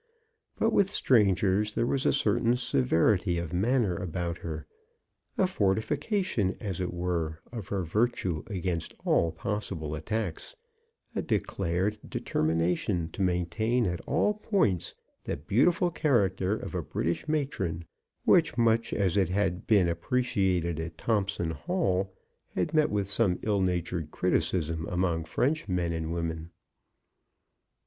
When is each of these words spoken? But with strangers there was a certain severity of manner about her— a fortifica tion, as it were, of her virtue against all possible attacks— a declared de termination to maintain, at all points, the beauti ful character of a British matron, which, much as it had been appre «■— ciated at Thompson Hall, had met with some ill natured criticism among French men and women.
But 0.57 0.73
with 0.73 0.89
strangers 0.89 1.73
there 1.73 1.85
was 1.85 2.07
a 2.07 2.11
certain 2.11 2.55
severity 2.55 3.37
of 3.37 3.53
manner 3.53 3.93
about 3.95 4.39
her— 4.39 4.65
a 5.37 5.43
fortifica 5.43 6.25
tion, 6.25 6.57
as 6.59 6.81
it 6.81 6.91
were, 6.91 7.39
of 7.51 7.67
her 7.67 7.83
virtue 7.83 8.41
against 8.47 8.95
all 9.05 9.31
possible 9.31 9.93
attacks— 9.93 10.55
a 11.15 11.21
declared 11.21 11.99
de 12.09 12.19
termination 12.19 13.11
to 13.11 13.21
maintain, 13.21 13.85
at 13.85 14.01
all 14.07 14.33
points, 14.33 14.95
the 15.25 15.37
beauti 15.37 15.71
ful 15.71 15.91
character 15.91 16.55
of 16.57 16.73
a 16.73 16.81
British 16.81 17.27
matron, 17.27 17.85
which, 18.25 18.57
much 18.57 18.93
as 18.93 19.15
it 19.17 19.29
had 19.29 19.67
been 19.67 19.85
appre 19.85 19.97
«■— 19.99 20.61
ciated 20.63 20.83
at 20.83 20.97
Thompson 20.97 21.51
Hall, 21.51 22.11
had 22.55 22.73
met 22.73 22.89
with 22.89 23.07
some 23.07 23.37
ill 23.43 23.61
natured 23.61 24.09
criticism 24.09 24.87
among 24.87 25.25
French 25.25 25.67
men 25.67 25.93
and 25.93 26.11
women. 26.11 26.49